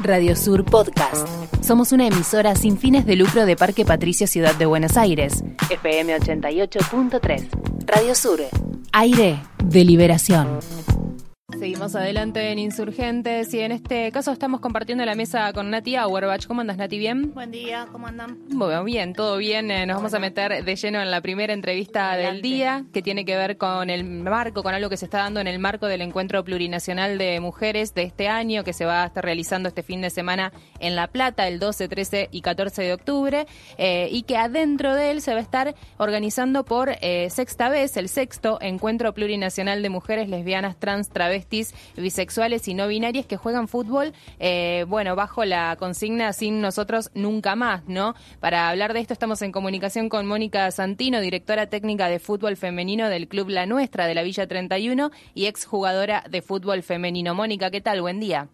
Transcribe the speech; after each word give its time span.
Radio 0.00 0.36
Sur 0.36 0.64
Podcast. 0.64 1.26
Somos 1.62 1.92
una 1.92 2.06
emisora 2.06 2.54
sin 2.54 2.78
fines 2.78 3.04
de 3.06 3.16
lucro 3.16 3.44
de 3.44 3.56
Parque 3.56 3.84
Patricio 3.84 4.26
Ciudad 4.26 4.54
de 4.54 4.66
Buenos 4.66 4.96
Aires. 4.96 5.42
FM 5.70 6.16
88.3. 6.16 7.48
Radio 7.86 8.14
Sur. 8.14 8.40
Aire 8.92 9.40
de 9.64 9.84
liberación. 9.84 10.60
Seguimos 11.58 11.96
adelante 11.96 12.52
en 12.52 12.60
Insurgentes 12.60 13.52
y 13.52 13.58
en 13.58 13.72
este 13.72 14.12
caso 14.12 14.30
estamos 14.30 14.60
compartiendo 14.60 15.04
la 15.04 15.16
mesa 15.16 15.52
con 15.52 15.70
Nati 15.70 15.96
Auerbach. 15.96 16.46
¿Cómo 16.46 16.60
andas, 16.60 16.76
Nati? 16.76 16.98
¿Bien? 16.98 17.34
Buen 17.34 17.50
día, 17.50 17.88
¿cómo 17.90 18.06
andan? 18.06 18.38
Bueno, 18.48 18.84
bien, 18.84 19.12
todo 19.12 19.38
bien. 19.38 19.72
Eh, 19.72 19.84
nos 19.84 19.96
vamos 19.96 20.14
a 20.14 20.20
meter 20.20 20.64
de 20.64 20.76
lleno 20.76 21.02
en 21.02 21.10
la 21.10 21.20
primera 21.20 21.52
entrevista 21.52 22.16
del 22.16 22.42
día, 22.42 22.84
que 22.92 23.02
tiene 23.02 23.24
que 23.24 23.34
ver 23.34 23.58
con 23.58 23.90
el 23.90 24.04
marco, 24.04 24.62
con 24.62 24.72
algo 24.72 24.88
que 24.88 24.96
se 24.96 25.06
está 25.06 25.18
dando 25.18 25.40
en 25.40 25.48
el 25.48 25.58
marco 25.58 25.86
del 25.86 26.00
Encuentro 26.00 26.44
Plurinacional 26.44 27.18
de 27.18 27.40
Mujeres 27.40 27.92
de 27.92 28.04
este 28.04 28.28
año, 28.28 28.62
que 28.62 28.72
se 28.72 28.84
va 28.84 29.02
a 29.02 29.06
estar 29.06 29.24
realizando 29.24 29.68
este 29.68 29.82
fin 29.82 30.00
de 30.00 30.10
semana 30.10 30.52
en 30.78 30.94
La 30.94 31.08
Plata, 31.08 31.48
el 31.48 31.58
12, 31.58 31.88
13 31.88 32.28
y 32.30 32.40
14 32.40 32.82
de 32.82 32.92
octubre, 32.92 33.46
eh, 33.78 34.08
y 34.12 34.22
que 34.22 34.36
adentro 34.36 34.94
de 34.94 35.10
él 35.10 35.22
se 35.22 35.32
va 35.32 35.40
a 35.40 35.42
estar 35.42 35.74
organizando 35.96 36.64
por 36.64 36.90
eh, 37.00 37.28
sexta 37.30 37.68
vez 37.68 37.96
el 37.96 38.08
sexto 38.08 38.58
Encuentro 38.60 39.12
Plurinacional 39.12 39.82
de 39.82 39.90
Mujeres 39.90 40.28
Lesbianas, 40.28 40.78
Trans, 40.78 41.08
Travestis 41.08 41.47
bisexuales 41.48 42.68
y 42.68 42.74
no 42.74 42.88
binarias 42.88 43.26
que 43.26 43.36
juegan 43.36 43.68
fútbol, 43.68 44.12
eh, 44.38 44.84
bueno, 44.88 45.16
bajo 45.16 45.44
la 45.44 45.76
consigna 45.78 46.32
sin 46.32 46.60
nosotros 46.60 47.10
nunca 47.14 47.56
más, 47.56 47.84
¿no? 47.86 48.14
Para 48.40 48.68
hablar 48.68 48.92
de 48.92 49.00
esto 49.00 49.12
estamos 49.12 49.42
en 49.42 49.52
comunicación 49.52 50.08
con 50.08 50.26
Mónica 50.26 50.70
Santino, 50.70 51.20
directora 51.20 51.68
técnica 51.68 52.08
de 52.08 52.18
fútbol 52.18 52.56
femenino 52.56 53.08
del 53.08 53.28
Club 53.28 53.48
La 53.48 53.66
Nuestra 53.66 54.06
de 54.06 54.14
la 54.14 54.22
Villa 54.22 54.46
31 54.46 55.10
y 55.34 55.46
exjugadora 55.46 56.24
de 56.28 56.42
fútbol 56.42 56.82
femenino. 56.82 57.34
Mónica, 57.34 57.70
¿qué 57.70 57.80
tal? 57.80 58.00
Buen 58.00 58.20
día. 58.20 58.48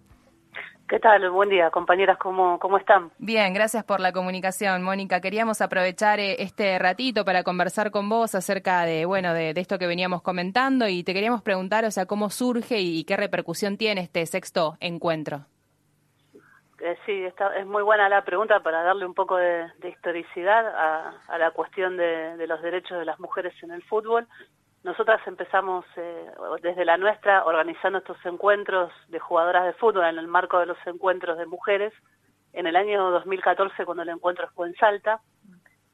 ¿Qué 0.88 1.00
tal? 1.00 1.30
Buen 1.30 1.48
día, 1.48 1.70
compañeras, 1.70 2.18
¿cómo, 2.18 2.58
cómo 2.58 2.76
están? 2.76 3.10
Bien, 3.16 3.54
gracias 3.54 3.84
por 3.84 4.00
la 4.00 4.12
comunicación, 4.12 4.82
Mónica. 4.82 5.22
Queríamos 5.22 5.62
aprovechar 5.62 6.20
eh, 6.20 6.42
este 6.42 6.78
ratito 6.78 7.24
para 7.24 7.42
conversar 7.42 7.90
con 7.90 8.10
vos 8.10 8.34
acerca 8.34 8.84
de, 8.84 9.06
bueno, 9.06 9.32
de, 9.32 9.54
esto 9.56 9.78
que 9.78 9.86
veníamos 9.86 10.20
comentando 10.20 10.86
y 10.86 11.02
te 11.02 11.14
queríamos 11.14 11.40
preguntar, 11.40 11.86
o 11.86 11.90
sea, 11.90 12.04
cómo 12.04 12.28
surge 12.28 12.80
y, 12.80 13.04
qué 13.04 13.16
repercusión 13.16 13.78
tiene 13.78 14.02
este 14.02 14.26
sexto 14.26 14.76
encuentro. 14.80 15.46
Eh, 16.80 16.98
sí, 17.06 17.24
es 17.24 17.66
muy 17.66 17.82
buena 17.82 18.10
la 18.10 18.22
pregunta 18.22 18.60
para 18.60 18.82
darle 18.82 19.06
un 19.06 19.14
poco 19.14 19.36
de, 19.36 19.70
historicidad 19.82 20.66
a, 20.66 21.38
la 21.38 21.50
cuestión 21.52 21.96
de 21.96 22.46
los 22.46 22.60
derechos 22.60 22.98
de 22.98 23.06
las 23.06 23.18
mujeres 23.18 23.54
en 23.62 23.70
el 23.70 23.82
fútbol. 23.84 24.28
Nosotras 24.84 25.26
empezamos 25.26 25.86
eh, 25.96 26.30
desde 26.62 26.84
la 26.84 26.98
nuestra 26.98 27.44
organizando 27.46 27.98
estos 27.98 28.18
encuentros 28.26 28.92
de 29.08 29.18
jugadoras 29.18 29.64
de 29.64 29.72
fútbol 29.72 30.04
en 30.04 30.18
el 30.18 30.28
marco 30.28 30.60
de 30.60 30.66
los 30.66 30.76
encuentros 30.86 31.38
de 31.38 31.46
mujeres 31.46 31.94
en 32.52 32.66
el 32.66 32.76
año 32.76 33.10
2014 33.10 33.86
cuando 33.86 34.02
el 34.02 34.10
encuentro 34.10 34.46
fue 34.54 34.68
en 34.68 34.74
Salta 34.74 35.20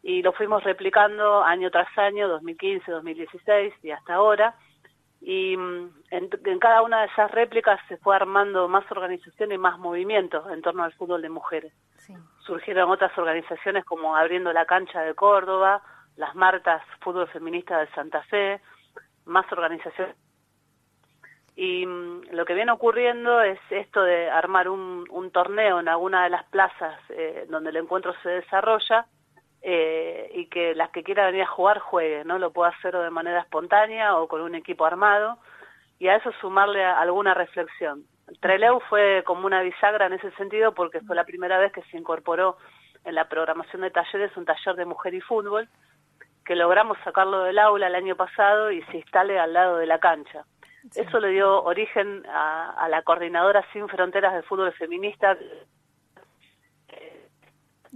y 0.02 0.22
lo 0.22 0.32
fuimos 0.32 0.64
replicando 0.64 1.44
año 1.44 1.70
tras 1.70 1.86
año, 1.96 2.26
2015, 2.28 2.90
2016 2.90 3.74
y 3.84 3.92
hasta 3.92 4.14
ahora. 4.14 4.56
Y 5.20 5.56
mm, 5.56 5.90
en, 6.10 6.58
cada 6.58 6.82
una 6.82 7.02
de 7.02 7.06
esas 7.06 7.30
réplicas 7.30 7.78
se 7.86 7.96
fue 7.98 8.16
armando 8.16 8.66
más 8.66 8.90
organización 8.90 9.52
y 9.52 9.58
más 9.58 9.78
movimientos 9.78 10.50
en 10.50 10.62
torno 10.62 10.82
al 10.82 10.92
fútbol 10.94 11.22
de 11.22 11.28
mujeres. 11.28 11.72
Surgieron 12.40 12.90
otras 12.90 13.16
organizaciones 13.16 13.84
como 13.84 14.16
Abriendo 14.16 14.52
la 14.52 14.64
Cancha 14.64 15.02
de 15.02 15.14
Córdoba, 15.14 15.80
las 16.16 16.34
Martas 16.34 16.82
Fútbol 17.00 17.28
Feminista 17.28 17.78
de 17.78 17.86
Santa 17.92 18.22
Fe, 18.24 18.60
más 19.30 19.50
organizaciones. 19.52 20.16
Y 21.56 21.86
mm, 21.86 22.32
lo 22.32 22.44
que 22.44 22.54
viene 22.54 22.72
ocurriendo 22.72 23.40
es 23.42 23.58
esto 23.70 24.02
de 24.02 24.30
armar 24.30 24.68
un, 24.68 25.30
torneo 25.32 25.80
en 25.80 25.88
alguna 25.88 26.24
de 26.24 26.30
las 26.30 26.44
plazas 26.46 26.98
eh, 27.10 27.46
donde 27.48 27.70
el 27.70 27.76
encuentro 27.76 28.12
se 28.22 28.28
desarrolla 28.28 29.06
eh, 29.62 30.30
y 30.34 30.46
que 30.46 30.74
las 30.74 30.90
que 30.90 31.02
quieran 31.02 31.26
venir 31.26 31.42
a 31.42 31.50
jugar 31.50 31.78
jueguen, 31.78 32.26
¿no? 32.26 32.38
Lo 32.38 32.50
pueda 32.50 32.70
hacer 32.70 32.96
de 32.96 33.10
manera 33.10 33.40
espontánea 33.40 34.16
o 34.16 34.26
con 34.26 34.40
un 34.40 34.54
equipo 34.54 34.84
armado 34.84 35.38
y 35.98 36.08
a 36.08 36.16
eso 36.16 36.32
sumarle 36.40 36.84
alguna 36.84 37.34
reflexión. 37.34 38.04
Treleu 38.40 38.80
fue 38.88 39.22
como 39.26 39.46
una 39.46 39.60
bisagra 39.60 40.06
en 40.06 40.14
ese 40.14 40.30
sentido 40.32 40.72
porque 40.72 41.00
fue 41.00 41.14
la 41.14 41.24
primera 41.24 41.58
vez 41.58 41.72
que 41.72 41.82
se 41.82 41.98
incorporó 41.98 42.56
en 43.04 43.14
la 43.14 43.28
programación 43.28 43.82
de 43.82 43.90
talleres 43.90 44.36
un 44.36 44.44
taller 44.44 44.76
de 44.76 44.84
mujer 44.84 45.14
y 45.14 45.20
fútbol 45.20 45.68
que 46.50 46.56
logramos 46.56 46.98
sacarlo 47.04 47.44
del 47.44 47.60
aula 47.60 47.86
el 47.86 47.94
año 47.94 48.16
pasado 48.16 48.72
y 48.72 48.82
se 48.86 48.96
instale 48.96 49.38
al 49.38 49.52
lado 49.52 49.76
de 49.76 49.86
la 49.86 50.00
cancha. 50.00 50.44
Eso 50.96 51.20
le 51.20 51.28
dio 51.28 51.62
origen 51.62 52.26
a, 52.26 52.88
la 52.90 53.02
coordinadora 53.02 53.64
Sin 53.72 53.88
Fronteras 53.88 54.34
de 54.34 54.42
Fútbol 54.42 54.72
Feminista. 54.72 55.38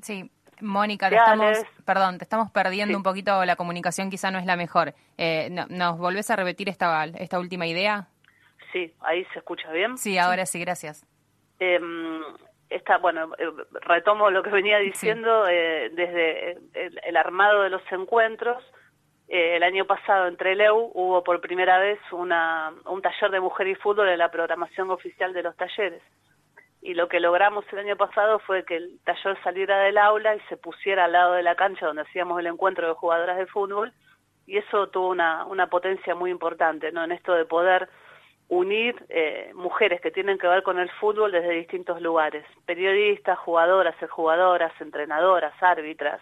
Sí, 0.00 0.30
Mónica, 0.60 1.10
te 1.10 1.16
estamos, 1.16 1.58
perdón, 1.84 2.18
te 2.18 2.22
estamos 2.22 2.48
perdiendo 2.52 2.96
un 2.96 3.02
poquito 3.02 3.44
la 3.44 3.56
comunicación, 3.56 4.08
quizá 4.08 4.30
no 4.30 4.38
es 4.38 4.46
la 4.46 4.54
mejor. 4.54 4.94
Eh, 5.18 5.50
¿Nos 5.50 5.98
volvés 5.98 6.30
a 6.30 6.36
repetir 6.36 6.68
esta, 6.68 7.06
esta 7.06 7.40
última 7.40 7.66
idea? 7.66 8.06
Sí, 8.72 8.94
ahí 9.00 9.24
se 9.32 9.40
escucha 9.40 9.68
bien. 9.72 9.98
Sí, 9.98 10.16
ahora 10.16 10.46
sí, 10.46 10.60
gracias. 10.60 11.04
Eh, 11.58 11.80
esta, 12.70 12.98
bueno, 12.98 13.30
eh, 13.38 13.50
retomo 13.82 14.30
lo 14.30 14.42
que 14.42 14.50
venía 14.50 14.78
diciendo 14.78 15.46
eh, 15.48 15.90
desde 15.92 16.58
el, 16.74 17.16
armado 17.16 17.62
de 17.62 17.70
los 17.70 17.82
encuentros. 17.92 18.62
Eh, 19.28 19.56
el 19.56 19.62
año 19.62 19.86
pasado 19.86 20.26
en 20.26 20.36
Treleu 20.36 20.90
hubo 20.94 21.22
por 21.24 21.40
primera 21.40 21.78
vez 21.78 21.98
una, 22.12 22.72
un 22.86 23.00
taller 23.02 23.30
de 23.30 23.40
mujer 23.40 23.68
y 23.68 23.74
fútbol 23.74 24.08
en 24.08 24.18
la 24.18 24.30
programación 24.30 24.90
oficial 24.90 25.32
de 25.32 25.42
los 25.42 25.56
talleres. 25.56 26.02
Y 26.82 26.92
lo 26.94 27.08
que 27.08 27.20
logramos 27.20 27.64
el 27.72 27.78
año 27.78 27.96
pasado 27.96 28.38
fue 28.40 28.64
que 28.64 28.76
el 28.76 29.00
taller 29.04 29.42
saliera 29.42 29.78
del 29.80 29.96
aula 29.96 30.34
y 30.36 30.40
se 30.48 30.58
pusiera 30.58 31.06
al 31.06 31.12
lado 31.12 31.32
de 31.32 31.42
la 31.42 31.54
cancha 31.54 31.86
donde 31.86 32.02
hacíamos 32.02 32.38
el 32.38 32.46
encuentro 32.46 32.86
de 32.86 32.94
jugadoras 32.94 33.38
de 33.38 33.46
fútbol. 33.46 33.92
Y 34.46 34.58
eso 34.58 34.88
tuvo 34.88 35.08
una, 35.08 35.46
una 35.46 35.68
potencia 35.68 36.14
muy 36.14 36.30
importante, 36.30 36.92
¿no? 36.92 37.02
En 37.02 37.12
esto 37.12 37.32
de 37.32 37.46
poder 37.46 37.88
unir 38.48 39.04
eh, 39.08 39.50
mujeres 39.54 40.00
que 40.00 40.10
tienen 40.10 40.38
que 40.38 40.46
ver 40.46 40.62
con 40.62 40.78
el 40.78 40.90
fútbol 40.90 41.32
desde 41.32 41.50
distintos 41.50 42.00
lugares, 42.00 42.44
periodistas, 42.66 43.38
jugadoras, 43.38 43.94
jugadoras, 44.10 44.72
entrenadoras, 44.80 45.54
árbitras, 45.62 46.20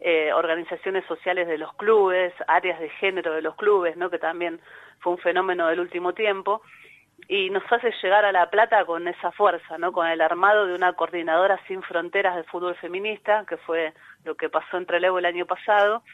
eh, 0.00 0.32
organizaciones 0.32 1.04
sociales 1.06 1.48
de 1.48 1.58
los 1.58 1.74
clubes, 1.74 2.32
áreas 2.46 2.78
de 2.78 2.88
género 2.88 3.34
de 3.34 3.42
los 3.42 3.56
clubes, 3.56 3.96
¿no? 3.96 4.10
que 4.10 4.18
también 4.18 4.60
fue 5.00 5.12
un 5.12 5.18
fenómeno 5.18 5.66
del 5.66 5.80
último 5.80 6.12
tiempo, 6.12 6.62
y 7.26 7.50
nos 7.50 7.64
hace 7.72 7.92
llegar 8.00 8.24
a 8.24 8.30
La 8.30 8.48
Plata 8.48 8.84
con 8.84 9.08
esa 9.08 9.32
fuerza, 9.32 9.76
¿no? 9.76 9.90
con 9.90 10.06
el 10.06 10.20
armado 10.20 10.66
de 10.66 10.74
una 10.74 10.92
coordinadora 10.92 11.58
sin 11.66 11.82
fronteras 11.82 12.36
de 12.36 12.44
fútbol 12.44 12.76
feminista, 12.76 13.44
que 13.48 13.56
fue 13.56 13.92
lo 14.24 14.36
que 14.36 14.48
pasó 14.48 14.76
entre 14.76 15.00
Levo 15.00 15.18
el 15.18 15.26
año 15.26 15.46
pasado, 15.46 16.04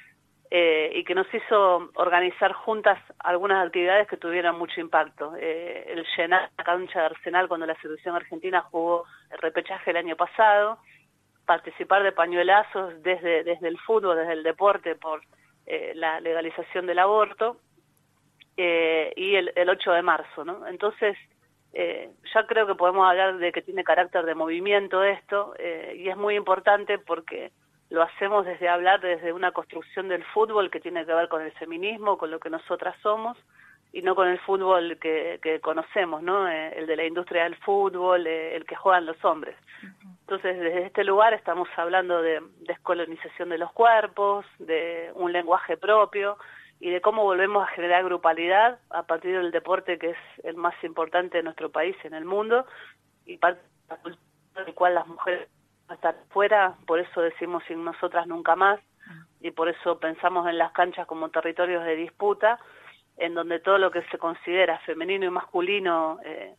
eh, 0.57 0.93
y 0.95 1.03
que 1.03 1.17
nos 1.17 1.27
hizo 1.35 1.91
organizar 1.97 2.53
juntas 2.53 2.97
algunas 3.19 3.67
actividades 3.67 4.07
que 4.07 4.17
tuvieran 4.17 4.57
mucho 4.57 4.81
impacto. 4.81 5.35
Eh, 5.37 5.85
el 5.89 6.07
llenar 6.17 6.49
la 6.57 6.63
cancha 6.63 7.01
de 7.01 7.07
Arsenal 7.07 7.49
cuando 7.49 7.67
la 7.67 7.75
selección 7.81 8.15
argentina 8.15 8.61
jugó 8.61 9.03
el 9.33 9.39
repechaje 9.39 9.91
el 9.91 9.97
año 9.97 10.15
pasado, 10.15 10.79
participar 11.45 12.05
de 12.05 12.13
pañuelazos 12.13 13.03
desde, 13.03 13.43
desde 13.43 13.67
el 13.67 13.81
fútbol, 13.81 14.17
desde 14.17 14.35
el 14.35 14.45
deporte 14.45 14.95
por 14.95 15.23
eh, 15.67 15.91
la 15.97 16.21
legalización 16.21 16.87
del 16.87 17.01
aborto, 17.01 17.57
y 18.57 19.35
el, 19.35 19.53
el 19.57 19.69
8 19.69 19.91
de 19.91 20.03
marzo. 20.03 20.45
¿no? 20.45 20.69
Entonces, 20.69 21.17
ya 21.73 22.47
creo 22.47 22.69
que 22.69 22.77
podemos 22.77 23.11
hablar 23.11 23.39
de 23.39 23.51
que 23.51 23.63
tiene 23.63 23.83
carácter 23.83 24.25
de 24.25 24.37
movimiento 24.37 25.03
esto, 25.03 25.53
y 25.97 26.09
es 26.09 26.17
muy 26.17 26.37
importante 26.37 27.01
porque 27.01 27.51
lo 27.95 28.03
hacemos 28.03 28.45
desde 28.45 28.69
hablar 28.69 29.01
desde 29.01 29.33
una 29.33 29.53
construcción 29.53 30.09
del 30.09 30.25
fútbol 30.25 30.71
que 30.71 30.81
tiene 30.81 31.07
que 31.07 31.15
ver 31.15 31.29
con 31.29 31.41
el 31.43 31.53
feminismo, 31.53 32.19
con 32.19 32.31
lo 32.31 32.41
que 32.41 32.51
nosotras 32.51 32.97
somos, 33.03 33.39
y 33.93 34.03
no 34.03 34.17
con 34.17 34.27
el 34.27 34.41
fútbol 34.41 34.99
que, 34.99 35.61
conocemos, 35.63 36.21
¿no? 36.21 36.49
Eh, 36.49 36.77
el 36.77 36.87
de 36.87 36.97
la 36.97 37.05
industria 37.05 37.45
del 37.45 37.55
fútbol, 37.57 38.27
eh, 38.27 38.57
el 38.57 38.67
que 38.67 38.75
juegan 38.75 39.07
los 39.07 39.25
hombres. 39.25 39.57
Entonces, 40.23 40.59
desde 40.59 40.87
este 40.87 41.05
lugar 41.05 41.33
estamos 41.33 41.69
hablando 41.77 42.21
de 42.21 42.43
descolonización 42.67 43.51
de 43.51 43.59
los 43.59 43.71
cuerpos, 43.73 44.45
de 44.59 45.13
un 45.15 45.33
lenguaje 45.33 45.77
propio 45.77 46.37
y 46.81 46.91
de 46.91 47.01
cómo 47.01 47.23
volvemos 47.23 47.63
a 47.63 47.71
generar 47.73 48.03
grupalidad 48.03 48.81
a 48.91 49.05
partir 49.05 49.37
del 49.37 49.53
deporte 49.53 49.97
que 49.99 50.11
es 50.11 50.19
el 50.43 50.57
más 50.57 50.75
importante 50.83 51.37
de 51.37 51.45
nuestro 51.45 51.71
país 51.71 51.97
en 52.03 52.15
el 52.15 52.25
mundo 52.25 52.67
y 53.27 53.39
parte 53.39 53.63
del 54.57 54.75
cual 54.75 54.97
las 54.97 55.07
mujeres 55.07 55.49
estar 55.95 56.15
fuera, 56.31 56.75
por 56.87 57.01
eso 57.01 57.21
decimos 57.21 57.63
sin 57.67 57.85
nosotras 57.85 58.27
nunca 58.27 58.57
más 58.57 58.81
y 59.41 59.51
por 59.51 59.69
eso 59.69 59.99
pensamos 59.99 60.49
en 60.49 60.59
las 60.59 60.73
canchas 60.73 61.07
como 61.07 61.29
territorios 61.29 61.85
de 61.85 61.97
disputa, 61.97 62.59
en 63.17 63.35
donde 63.35 63.61
todo 63.61 63.79
lo 63.79 63.91
que 63.91 64.03
se 64.05 64.19
considera 64.19 64.79
femenino 64.81 65.27
y 65.27 65.31
masculino 65.31 66.19
eh, 66.25 66.55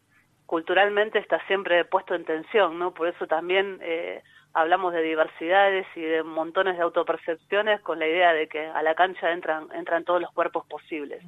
culturalmente 0.45 1.19
está 1.19 1.39
siempre 1.47 1.85
puesto 1.85 2.13
en 2.13 2.25
tensión, 2.25 2.77
¿no? 2.77 2.93
Por 2.93 3.07
eso 3.07 3.27
también 3.27 3.79
eh, 3.81 4.21
hablamos 4.53 4.93
de 4.93 5.01
diversidades 5.01 5.85
y 5.95 6.01
de 6.01 6.23
montones 6.23 6.77
de 6.77 6.83
autopercepciones 6.83 7.81
con 7.81 7.99
la 7.99 8.07
idea 8.07 8.33
de 8.33 8.47
que 8.47 8.65
a 8.65 8.81
la 8.83 8.95
cancha 8.95 9.31
entran, 9.31 9.67
entran 9.73 10.05
todos 10.05 10.21
los 10.21 10.31
cuerpos 10.31 10.65
posibles. 10.67 11.23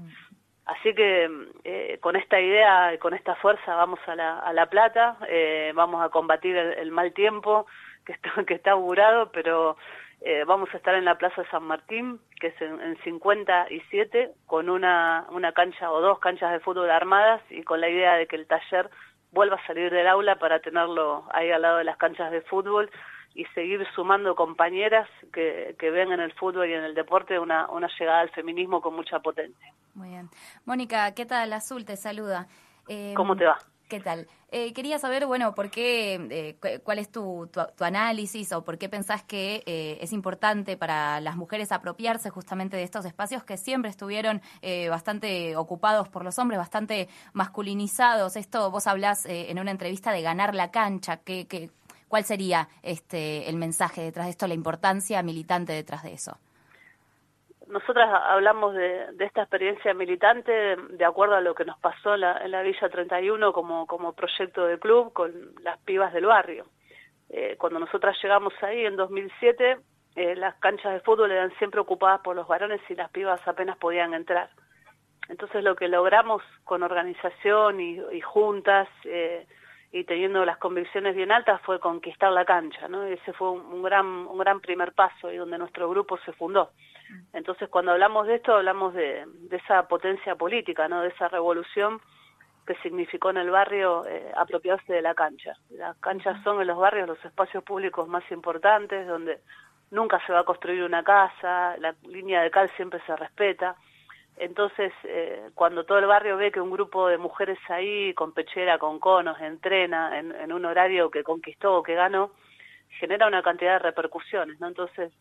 Así 0.65 0.93
que 0.93 1.29
eh, 1.63 1.97
con 2.01 2.17
esta 2.17 2.39
idea 2.39 2.93
y 2.93 2.97
con 2.97 3.13
esta 3.13 3.35
fuerza 3.35 3.75
vamos 3.75 3.99
a 4.05 4.15
La, 4.15 4.39
a 4.39 4.51
la 4.51 4.65
Plata, 4.65 5.17
eh, 5.29 5.71
vamos 5.73 6.03
a 6.03 6.09
combatir 6.09 6.57
el, 6.57 6.91
mal 6.91 7.13
tiempo 7.13 7.67
que 8.07 8.13
está, 8.13 8.31
que 8.47 8.55
está 8.55 8.71
augurado, 8.71 9.29
pero 9.31 9.77
eh, 10.21 10.45
vamos 10.47 10.69
a 10.73 10.77
estar 10.77 10.95
en 10.95 11.05
la 11.05 11.17
Plaza 11.17 11.43
San 11.51 11.63
Martín, 11.63 12.19
que 12.39 12.47
es 12.47 12.61
en, 12.61 12.81
en 12.81 12.97
57, 13.03 14.31
con 14.45 14.69
una, 14.69 15.27
una 15.29 15.51
cancha 15.51 15.91
o 15.91 16.01
dos 16.01 16.19
canchas 16.19 16.53
de 16.53 16.59
fútbol 16.61 16.89
armadas 16.89 17.41
y 17.49 17.63
con 17.63 17.81
la 17.81 17.89
idea 17.89 18.13
de 18.13 18.25
que 18.25 18.37
el 18.37 18.47
taller 18.47 18.89
vuelva 19.31 19.57
a 19.57 19.67
salir 19.67 19.91
del 19.91 20.07
aula 20.07 20.39
para 20.39 20.59
tenerlo 20.61 21.25
ahí 21.31 21.51
al 21.51 21.61
lado 21.61 21.77
de 21.77 21.83
las 21.83 21.97
canchas 21.97 22.31
de 22.31 22.41
fútbol 22.41 22.89
y 23.35 23.45
seguir 23.53 23.85
sumando 23.93 24.35
compañeras 24.35 25.07
que, 25.31 25.75
que 25.77 25.91
ven 25.91 26.11
en 26.11 26.21
el 26.21 26.33
fútbol 26.33 26.67
y 26.67 26.73
en 26.73 26.83
el 26.83 26.95
deporte 26.95 27.37
una, 27.37 27.69
una 27.69 27.87
llegada 27.99 28.21
al 28.21 28.29
feminismo 28.29 28.81
con 28.81 28.95
mucha 28.95 29.19
potencia. 29.19 29.73
Muy 29.93 30.09
bien. 30.09 30.29
Mónica, 30.65 31.13
¿qué 31.13 31.25
tal? 31.25 31.53
Azul 31.53 31.85
te 31.85 31.97
saluda. 31.97 32.47
Eh, 32.87 33.13
¿Cómo 33.15 33.35
te 33.35 33.45
va? 33.45 33.59
¿Qué 33.87 34.01
tal? 34.01 34.27
Eh, 34.51 34.73
quería 34.73 34.99
saber, 34.99 35.25
bueno, 35.27 35.55
por 35.55 35.69
qué, 35.69 36.15
eh, 36.61 36.79
cuál 36.83 36.99
es 36.99 37.09
tu, 37.09 37.49
tu, 37.49 37.83
análisis 37.85 38.51
o 38.51 38.65
por 38.65 38.77
qué 38.77 38.89
pensás 38.89 39.23
que 39.23 39.63
eh, 39.65 39.97
es 40.01 40.11
importante 40.11 40.75
para 40.75 41.21
las 41.21 41.37
mujeres 41.37 41.71
apropiarse 41.71 42.29
justamente 42.29 42.75
de 42.75 42.83
estos 42.83 43.05
espacios 43.05 43.45
que 43.45 43.55
siempre 43.55 43.89
estuvieron 43.89 44.41
eh, 44.61 44.89
bastante 44.89 45.55
ocupados 45.55 46.09
por 46.09 46.25
los 46.25 46.37
hombres, 46.37 46.57
bastante 46.57 47.07
masculinizados. 47.31 48.35
Esto 48.35 48.69
vos 48.71 48.87
hablás 48.87 49.25
en 49.25 49.57
una 49.57 49.71
entrevista 49.71 50.11
de 50.11 50.21
ganar 50.21 50.53
la 50.53 50.69
cancha. 50.69 51.17
¿Qué, 51.17 51.47
qué, 51.47 51.71
¿Cuál 52.09 52.25
sería 52.25 52.67
este 52.83 53.49
el 53.49 53.55
mensaje 53.55 54.01
detrás 54.01 54.27
de 54.27 54.31
esto, 54.31 54.47
la 54.47 54.53
importancia 54.53 55.23
militante 55.23 55.71
detrás 55.71 56.03
de 56.03 56.13
eso? 56.13 56.37
Nosotras 57.67 58.09
hablamos 58.27 58.73
de, 58.75 59.07
esta 59.19 59.41
experiencia 59.41 59.93
militante 59.93 60.77
de 60.77 61.05
acuerdo 61.05 61.35
a 61.35 61.41
lo 61.41 61.53
que 61.53 61.65
nos 61.65 61.77
pasó 61.79 62.15
en 62.15 62.21
la, 62.21 62.61
Villa 62.61 62.89
31 62.89 63.51
como, 63.51 63.85
como 63.85 64.13
proyecto 64.13 64.65
de 64.65 64.79
club 64.79 65.11
con 65.11 65.31
las 65.63 65.77
pibas 65.79 66.13
del 66.13 66.25
barrio. 66.25 66.65
Eh, 67.29 67.55
cuando 67.57 67.79
nosotras 67.79 68.17
llegamos 68.23 68.53
ahí 68.61 68.85
en 68.85 68.95
2007, 68.95 69.77
eh, 70.15 70.35
las 70.35 70.55
canchas 70.55 70.93
de 70.93 71.01
fútbol 71.01 71.31
eran 71.31 71.51
siempre 71.57 71.81
ocupadas 71.81 72.21
por 72.21 72.35
los 72.35 72.47
varones 72.47 72.79
y 72.89 72.95
las 72.95 73.09
pibas 73.11 73.45
apenas 73.45 73.77
podían 73.77 74.13
entrar. 74.13 74.49
Entonces 75.27 75.61
lo 75.61 75.75
que 75.75 75.89
logramos 75.89 76.41
con 76.63 76.83
organización 76.83 77.81
y, 77.81 77.99
y 78.13 78.21
juntas 78.21 78.87
eh, 79.03 79.45
y 79.91 80.03
teniendo 80.03 80.43
las 80.43 80.57
convicciones 80.57 81.15
bien 81.15 81.31
altas 81.31 81.61
fue 81.61 81.79
conquistar 81.79 82.31
la 82.31 82.45
cancha, 82.45 82.87
¿no? 82.87 83.03
Ese 83.03 83.33
fue 83.33 83.51
un, 83.51 83.81
gran 83.81 84.05
un 84.05 84.37
gran 84.37 84.59
primer 84.59 84.91
paso 84.93 85.31
y 85.31 85.37
donde 85.37 85.57
nuestro 85.57 85.89
grupo 85.89 86.17
se 86.19 86.33
fundó. 86.33 86.71
Entonces, 87.33 87.69
cuando 87.69 87.91
hablamos 87.93 88.27
de 88.27 88.35
esto, 88.35 88.55
hablamos 88.55 88.93
de, 88.93 89.25
esa 89.51 89.87
potencia 89.87 90.35
política, 90.35 90.89
¿no? 90.89 91.01
De 91.01 91.09
esa 91.09 91.29
revolución 91.29 92.01
que 92.65 92.75
significó 92.83 93.29
en 93.29 93.37
el 93.37 93.49
barrio 93.49 94.05
eh, 94.05 94.29
apropiarse 94.35 94.91
de 94.91 95.01
la 95.01 95.15
cancha. 95.15 95.53
Las 95.69 95.95
canchas 95.97 96.43
son 96.43 96.59
en 96.59 96.67
los 96.67 96.77
barrios 96.77 97.07
los 97.07 97.23
espacios 97.23 97.63
públicos 97.63 98.09
más 98.09 98.29
importantes, 98.29 99.07
donde 99.07 99.39
nunca 99.91 100.19
se 100.25 100.33
va 100.33 100.39
a 100.39 100.43
construir 100.43 100.83
una 100.83 101.01
casa, 101.01 101.77
la 101.77 101.95
línea 102.03 102.41
de 102.41 102.51
cal 102.51 102.69
siempre 102.75 102.99
se 103.05 103.15
respeta. 103.15 103.77
Entonces, 104.39 104.93
eh, 105.03 105.49
cuando 105.55 105.83
todo 105.83 105.97
el 105.97 106.05
barrio 106.05 106.37
ve 106.37 106.51
que 106.51 106.61
un 106.61 106.69
grupo 106.69 107.07
de 107.07 107.17
mujeres 107.17 107.57
ahí, 107.69 108.13
con 108.13 108.33
pechera, 108.33 108.77
con 108.77 108.99
conos, 108.99 109.39
entrena 109.41 110.19
en, 110.19 110.51
un 110.53 110.65
horario 110.65 111.09
que 111.09 111.23
conquistó 111.23 111.77
o 111.77 111.83
que 111.83 111.95
ganó, 111.95 112.31
genera 112.99 113.27
una 113.27 113.41
cantidad 113.41 113.73
de 113.73 113.79
repercusiones, 113.79 114.59
¿no? 114.59 114.67
Entonces, 114.67 115.11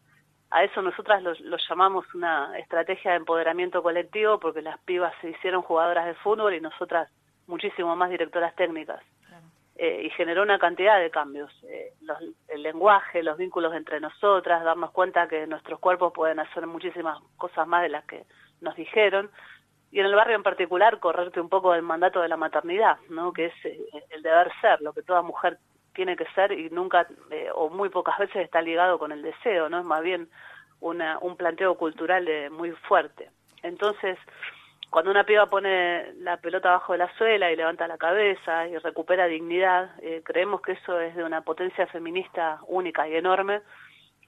a 0.50 0.64
eso 0.64 0.82
nosotras 0.82 1.22
lo, 1.22 1.56
llamamos 1.68 2.04
una 2.14 2.56
estrategia 2.58 3.12
de 3.12 3.16
empoderamiento 3.16 3.82
colectivo, 3.82 4.38
porque 4.38 4.60
las 4.60 4.78
pibas 4.80 5.14
se 5.22 5.30
hicieron 5.30 5.62
jugadoras 5.62 6.06
de 6.06 6.14
fútbol 6.14 6.54
y 6.54 6.60
nosotras 6.60 7.10
muchísimo 7.46 7.96
más 7.96 8.10
directoras 8.10 8.54
técnicas. 8.54 9.02
Eh, 9.78 10.04
y 10.06 10.10
generó 10.10 10.42
una 10.42 10.58
cantidad 10.58 10.98
de 10.98 11.10
cambios. 11.10 11.52
Eh, 11.64 11.92
el 12.48 12.62
lenguaje, 12.62 13.22
los 13.22 13.36
vínculos 13.36 13.74
entre 13.74 14.00
nosotras, 14.00 14.64
darnos 14.64 14.90
cuenta 14.90 15.28
que 15.28 15.46
nuestros 15.46 15.78
cuerpos 15.80 16.14
pueden 16.14 16.38
hacer 16.38 16.66
muchísimas 16.66 17.18
cosas 17.36 17.68
más 17.68 17.82
de 17.82 17.90
las 17.90 18.04
que 18.06 18.24
nos 18.60 18.76
dijeron, 18.76 19.30
y 19.90 20.00
en 20.00 20.06
el 20.06 20.14
barrio 20.14 20.36
en 20.36 20.42
particular 20.42 20.98
correrte 20.98 21.40
un 21.40 21.48
poco 21.48 21.72
del 21.72 21.82
mandato 21.82 22.20
de 22.20 22.28
la 22.28 22.36
maternidad, 22.36 22.98
¿no? 23.08 23.32
que 23.32 23.46
es 23.46 23.54
eh, 23.64 23.78
el 24.10 24.22
deber 24.22 24.50
ser, 24.60 24.80
lo 24.82 24.92
que 24.92 25.02
toda 25.02 25.22
mujer 25.22 25.58
tiene 25.94 26.16
que 26.16 26.26
ser 26.34 26.52
y 26.52 26.68
nunca 26.70 27.06
eh, 27.30 27.48
o 27.54 27.70
muy 27.70 27.88
pocas 27.88 28.18
veces 28.18 28.44
está 28.44 28.60
ligado 28.60 28.98
con 28.98 29.12
el 29.12 29.22
deseo, 29.22 29.68
no 29.68 29.78
es 29.78 29.84
más 29.84 30.02
bien 30.02 30.28
una, 30.80 31.18
un 31.20 31.36
planteo 31.36 31.76
cultural 31.76 32.28
muy 32.50 32.72
fuerte. 32.72 33.30
Entonces, 33.62 34.18
cuando 34.90 35.10
una 35.10 35.24
piba 35.24 35.46
pone 35.46 36.12
la 36.20 36.38
pelota 36.38 36.68
abajo 36.70 36.92
de 36.92 36.98
la 37.00 37.14
suela 37.16 37.50
y 37.50 37.56
levanta 37.56 37.88
la 37.88 37.98
cabeza 37.98 38.68
y 38.68 38.78
recupera 38.78 39.26
dignidad, 39.26 39.90
eh, 40.00 40.22
creemos 40.24 40.62
que 40.62 40.72
eso 40.72 41.00
es 41.00 41.14
de 41.16 41.24
una 41.24 41.42
potencia 41.42 41.86
feminista 41.88 42.60
única 42.66 43.08
y 43.08 43.16
enorme 43.16 43.60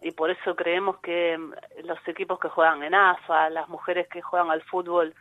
y 0.00 0.12
por 0.12 0.30
eso 0.30 0.54
creemos 0.54 0.98
que 0.98 1.36
mm, 1.36 1.52
los 1.84 1.98
equipos 2.06 2.38
que 2.38 2.48
juegan 2.48 2.82
en 2.82 2.94
AFA, 2.94 3.50
las 3.50 3.68
mujeres 3.68 4.08
que 4.08 4.22
juegan 4.22 4.50
al 4.50 4.62
fútbol 4.62 5.14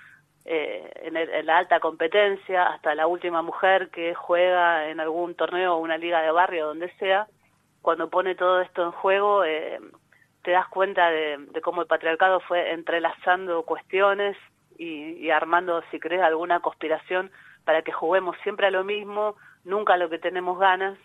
eh, 0.46 0.90
en, 1.04 1.46
la 1.46 1.58
alta 1.58 1.80
competencia, 1.80 2.68
hasta 2.68 2.96
la 2.96 3.08
última 3.08 3.42
mujer 3.42 3.90
que 3.90 4.14
juega 4.14 4.88
en 4.90 5.00
algún 5.00 5.36
torneo 5.36 5.76
o 5.76 5.80
una 5.80 5.98
liga 5.98 6.22
de 6.22 6.32
barrio, 6.32 6.68
donde 6.68 6.90
sea, 6.98 7.28
cuando 7.82 8.10
pone 8.10 8.36
todo 8.36 8.62
esto 8.62 8.84
en 8.84 8.92
juego, 8.92 9.44
eh, 9.44 9.80
te 10.44 10.52
das 10.52 10.68
cuenta 10.68 11.10
de, 11.10 11.62
cómo 11.62 11.82
el 11.82 11.88
patriarcado 11.88 12.40
fue 12.40 12.72
entrelazando 12.72 13.64
cuestiones 13.64 14.38
y, 14.78 15.14
y 15.14 15.32
armando, 15.32 15.84
si 15.92 16.00
crees, 16.00 16.22
alguna 16.22 16.62
conspiración 16.62 17.32
para 17.66 17.82
que 17.82 17.92
juguemos 17.92 18.38
siempre 18.44 18.68
a 18.68 18.72
lo 18.72 18.86
mismo, 18.86 19.36
nunca 19.66 19.96
a 19.96 19.98
lo 19.98 20.10
que 20.10 20.20
tenemos 20.20 20.58
ganas, 20.58 20.98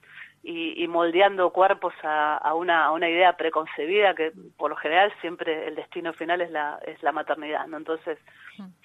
y, 0.45 0.89
moldeando 0.89 1.51
cuerpos 1.51 1.95
a, 2.03 2.53
una, 2.55 2.87
a 2.87 2.91
una 2.91 3.09
idea 3.09 3.37
preconcebida 3.37 4.15
que 4.15 4.33
por 4.57 4.71
lo 4.71 4.77
general 4.77 5.13
siempre 5.21 5.69
el 5.69 5.77
destino 5.77 6.13
final 6.15 6.41
es 6.41 6.51
la, 6.51 6.81
es 6.85 7.01
la 7.03 7.13
maternidad, 7.13 7.67
¿no? 7.69 7.77
Entonces, 7.77 8.19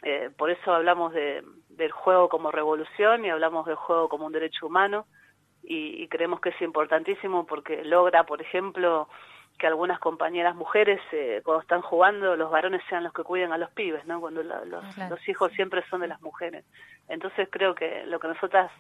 eh, 0.04 0.30
por 0.38 0.52
eso 0.52 0.72
hablamos 0.72 1.14
de, 1.14 1.44
del 1.70 1.92
juego 1.92 2.30
como 2.30 2.52
revolución 2.52 3.26
y 3.26 3.32
hablamos 3.32 3.66
del 3.66 3.76
juego 3.76 4.08
como 4.08 4.28
un 4.28 4.34
derecho 4.34 4.68
humano 4.68 5.08
y, 5.64 6.08
creemos 6.10 6.40
que 6.42 6.50
es 6.50 6.62
importantísimo 6.62 7.46
porque 7.46 7.84
logra, 7.84 8.24
por 8.26 8.40
ejemplo, 8.40 9.10
que 9.58 9.66
algunas 9.66 10.00
compañeras 10.00 10.56
mujeres 10.56 11.02
eh, 11.12 11.42
cuando 11.44 11.62
están 11.62 11.82
jugando 11.82 12.36
los 12.36 12.52
varones 12.52 12.82
sean 12.88 13.04
los 13.04 13.14
que 13.14 13.24
cuiden 13.24 13.52
a 13.52 13.58
los 13.58 13.72
pibes, 13.72 14.06
¿no? 14.06 14.22
Cuando 14.22 14.44
los, 14.44 14.68
los 14.68 15.28
hijos 15.28 15.52
siempre 15.54 15.84
son 15.90 16.02
de 16.02 16.08
las 16.08 16.22
mujeres. 16.22 16.64
Entonces 17.10 17.50
creo 17.52 17.74
que 17.74 18.06
lo 18.06 18.20
que 18.20 18.28
nosotras 18.28 18.72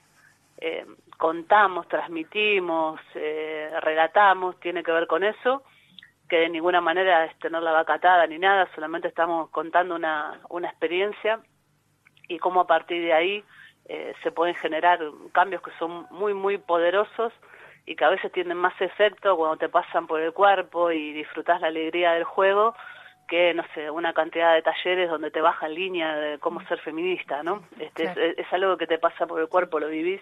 eh, 0.59 0.86
contamos, 1.18 1.88
transmitimos, 1.88 3.00
eh, 3.15 3.69
relatamos, 3.81 4.59
tiene 4.59 4.83
que 4.83 4.92
ver 4.92 5.07
con 5.07 5.23
eso, 5.23 5.64
que 6.28 6.37
de 6.37 6.49
ninguna 6.49 6.81
manera 6.81 7.26
es 7.26 7.37
tener 7.40 7.61
la 7.61 7.71
vaca 7.71 7.95
atada 7.95 8.26
ni 8.28 8.40
nada, 8.40 8.68
solamente 8.73 9.07
estamos 9.07 9.49
contando 9.49 9.95
una, 9.95 10.42
una 10.49 10.69
experiencia 10.69 11.40
y 12.28 12.37
cómo 12.40 12.61
a 12.61 12.68
partir 12.68 13.02
de 13.04 13.14
ahí 13.14 13.44
eh, 13.85 14.14
se 14.23 14.31
pueden 14.31 14.56
generar 14.56 14.99
cambios 15.31 15.61
que 15.61 15.71
son 15.80 16.07
muy, 16.11 16.33
muy 16.33 16.57
poderosos 16.57 17.31
y 17.85 17.95
que 17.95 18.04
a 18.04 18.09
veces 18.09 18.31
tienen 18.31 18.57
más 18.57 18.80
efecto 18.81 19.37
cuando 19.37 19.57
te 19.57 19.69
pasan 19.69 20.07
por 20.07 20.19
el 20.19 20.33
cuerpo 20.33 20.92
y 20.92 21.14
disfrutas 21.14 21.61
la 21.61 21.68
alegría 21.68 22.14
del 22.14 22.26
juego 22.26 22.76
que, 23.30 23.54
no 23.54 23.64
sé, 23.73 23.90
una 23.90 24.14
cantidad 24.14 24.54
de 24.54 24.61
talleres 24.61 25.09
donde 25.09 25.31
te 25.31 25.42
baja 25.42 25.68
en 25.68 25.76
línea 25.76 26.16
de 26.16 26.40
cómo 26.40 26.61
ser 26.68 26.80
feminista, 26.80 27.44
¿no? 27.44 27.61
Este, 27.78 28.06
es, 28.06 28.37
es, 28.37 28.54
algo 28.54 28.78
que 28.78 28.87
te 28.87 28.99
pasa 28.99 29.28
por 29.28 29.42
el 29.42 29.49
cuerpo, 29.49 29.80
lo 29.80 29.90
vivís 29.90 30.21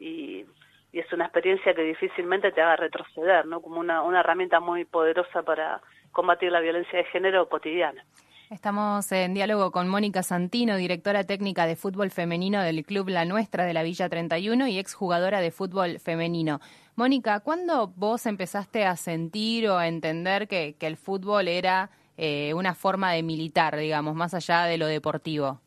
y, 0.00 0.46
es 0.92 1.12
una 1.12 1.26
experiencia 1.26 1.72
que 1.72 1.82
difícilmente 1.82 2.50
te 2.50 2.60
haga 2.60 2.74
retroceder, 2.74 3.46
¿no? 3.46 3.60
Como 3.60 3.78
una, 3.78 4.02
herramienta 4.18 4.58
muy 4.58 4.84
poderosa 4.84 5.44
para 5.44 5.80
combatir 6.10 6.50
la 6.50 6.58
violencia 6.58 6.98
de 6.98 7.04
género 7.04 7.48
cotidiana. 7.48 8.04
Estamos 8.50 9.12
en 9.12 9.32
diálogo 9.32 9.70
con 9.70 9.86
Mónica 9.86 10.24
Santino, 10.24 10.74
directora 10.74 11.22
técnica 11.22 11.66
de 11.66 11.76
fútbol 11.76 12.10
femenino 12.10 12.60
del 12.60 12.84
Club 12.84 13.08
La 13.08 13.24
Nuestra 13.24 13.64
de 13.64 13.72
la 13.72 13.84
Villa 13.84 14.08
31 14.08 14.66
y 14.66 14.80
exjugadora 14.80 15.40
de 15.40 15.52
fútbol 15.52 16.00
femenino. 16.00 16.58
Mónica, 16.96 17.38
¿cuándo 17.38 17.92
vos 17.94 18.26
empezaste 18.26 18.84
a 18.84 18.96
sentir 18.96 19.68
o 19.68 19.78
a 19.78 19.86
entender 19.86 20.48
que, 20.48 20.74
que 20.76 20.88
el 20.88 20.96
fútbol 20.96 21.46
era 21.46 21.90
eh, 22.16 22.52
una 22.52 22.74
forma 22.74 23.12
de 23.12 23.22
militar, 23.22 23.76
digamos, 23.76 24.16
más 24.16 24.34
allá 24.34 24.64
de 24.64 24.76
lo 24.76 24.86
deportivo? 24.86 25.60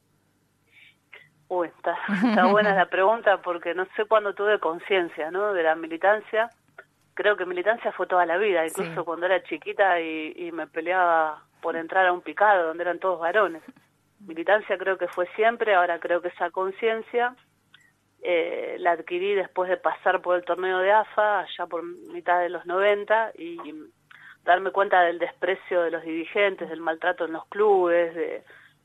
Uy, 1.54 1.68
está, 1.68 1.96
está 2.28 2.46
buena 2.48 2.74
la 2.74 2.88
pregunta 2.88 3.38
porque 3.38 3.76
no 3.76 3.86
sé 3.96 4.06
cuándo 4.06 4.34
tuve 4.34 4.60
conciencia, 4.60 5.30
¿no? 5.30 5.54
De 5.54 5.62
la 5.62 5.76
militancia. 5.76 6.50
Creo 7.14 7.38
que 7.38 7.46
militancia 7.46 7.92
fue 7.92 8.08
toda 8.08 8.26
la 8.26 8.38
vida, 8.38 8.66
incluso 8.66 9.06
cuando 9.06 9.28
era 9.28 9.44
chiquita 9.44 10.02
y, 10.02 10.52
me 10.52 10.66
peleaba 10.66 11.44
por 11.62 11.76
entrar 11.76 12.08
a 12.08 12.12
un 12.12 12.22
picado 12.22 12.68
donde 12.68 12.82
eran 12.82 12.98
todos 12.98 13.20
varones. 13.20 13.62
Militancia 14.20 14.80
creo 14.80 14.98
que 14.98 15.08
fue 15.08 15.28
siempre, 15.36 15.76
ahora 15.76 16.00
creo 16.00 16.22
que 16.24 16.30
esa 16.30 16.50
conciencia 16.50 17.36
eh, 18.24 18.78
la 18.80 18.94
adquirí 18.94 19.36
después 19.36 19.70
de 19.70 19.78
pasar 19.78 20.22
por 20.22 20.38
el 20.38 20.46
torneo 20.46 20.80
de 20.80 20.92
AFA, 20.92 21.42
allá 21.42 21.68
por 21.68 21.84
mitad 21.84 22.40
de 22.40 22.50
los 22.50 22.66
90, 22.66 23.34
y 23.38 23.60
darme 24.44 24.72
cuenta 24.72 25.02
del 25.02 25.20
desprecio 25.20 25.84
de 25.84 25.92
los 25.92 26.02
dirigentes, 26.02 26.68
del 26.68 26.82
maltrato 26.82 27.26
en 27.26 27.34
los 27.34 27.46
clubes, 27.46 28.16
de, 28.16 28.44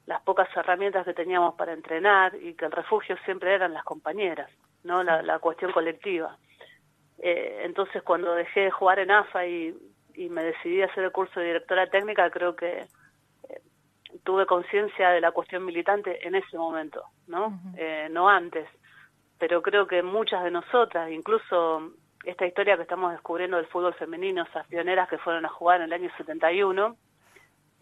las 0.09 0.23
pocas 0.23 0.49
herramientas 0.57 1.05
que 1.05 1.13
teníamos 1.13 1.55
para 1.55 1.75
entrenar 1.75 2.35
y 2.35 2.55
que 2.55 2.65
el 2.65 2.73
refugio 2.73 3.15
siempre 3.27 3.53
eran 3.53 3.75
las 3.75 3.85
compañeras, 3.85 4.51
¿no? 4.83 5.03
La, 5.03 5.39
cuestión 5.39 5.71
colectiva. 5.71 6.39
Eh, 7.19 7.61
entonces, 7.65 8.03
cuando 8.03 8.35
dejé 8.35 8.61
de 8.61 8.71
jugar 8.71 9.01
en 9.01 9.11
AFA 9.11 9.47
y, 9.47 9.77
me 10.31 10.43
decidí 10.43 10.81
a 10.81 10.87
hacer 10.87 11.05
el 11.05 11.13
curso 11.13 11.39
de 11.39 11.47
directora 11.47 11.89
técnica, 11.89 12.31
creo 12.31 12.57
que 12.57 12.87
eh, 13.49 13.61
tuve 14.25 14.47
conciencia 14.47 15.11
de 15.11 15.21
la 15.21 15.31
cuestión 15.31 15.65
militante 15.65 16.27
en 16.27 16.35
ese 16.35 16.57
momento, 16.57 17.05
¿no? 17.27 17.61
Eh, 17.77 18.09
no 18.11 18.31
antes. 18.31 18.67
Pero 19.39 19.61
creo 19.61 19.87
que 19.87 20.03
muchas 20.03 20.43
de 20.43 20.51
nosotras, 20.51 21.11
incluso 21.11 21.93
esta 22.25 22.47
historia 22.47 22.77
que 22.77 22.83
estamos 22.83 23.13
descubriendo 23.13 23.59
del 23.59 23.67
fútbol 23.67 23.93
femenino, 23.93 24.45
esas 24.45 24.67
pioneras 24.69 25.07
que 25.11 25.19
fueron 25.19 25.45
a 25.45 25.51
jugar 25.51 25.83
en 25.83 25.85
el 25.85 25.93
año 25.93 26.11
71, 26.17 26.97